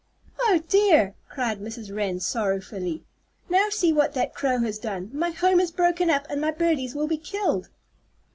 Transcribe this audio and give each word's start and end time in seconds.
"Oh, 0.39 0.63
dear!" 0.67 1.13
cried 1.29 1.59
Mrs. 1.59 1.95
Wren, 1.95 2.19
sorrowfully. 2.19 3.03
"Now 3.49 3.69
see 3.69 3.93
what 3.93 4.13
that 4.15 4.33
crow 4.33 4.57
has 4.61 4.79
done! 4.79 5.11
My 5.13 5.29
home 5.29 5.59
is 5.59 5.69
broken 5.69 6.09
up, 6.09 6.25
and 6.27 6.41
my 6.41 6.49
birdies 6.49 6.95
will 6.95 7.05
be 7.07 7.17
killed." 7.17 7.69